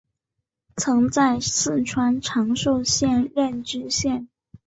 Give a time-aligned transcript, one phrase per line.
[0.77, 4.27] 曾在四川长寿县任知县。